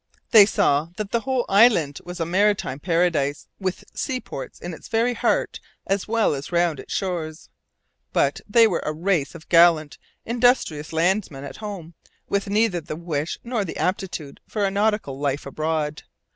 [0.31, 5.13] They saw that the whole island was a maritime paradise, with seaports in its very
[5.13, 7.49] heart as well as round its shores.
[8.11, 11.93] But they were a race of gallant, industrious landsmen at home,
[12.27, 16.01] with neither the wish nor the aptitude for a nautical life abroad.